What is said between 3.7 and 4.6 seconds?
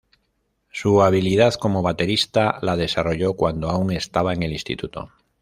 estaba en el